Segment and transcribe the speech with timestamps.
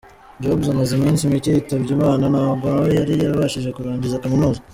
[0.41, 4.59] Jobs amaze iminsi mike yitabye Imana, ntabwo nawe yari yarabashije kurangiza kaminuza.